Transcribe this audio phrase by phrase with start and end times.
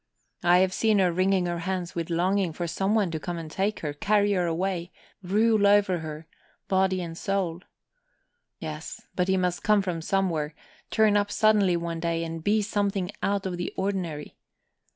[0.41, 3.81] I have seen her wringing her hands with longing for someone to come and take
[3.81, 6.25] her, carry her away, rule over her,
[6.67, 7.61] body and soul.
[8.57, 9.01] Yes...
[9.15, 10.55] but he must come from somewhere
[10.89, 14.35] turn up suddenly one day, and be something out of the ordinary.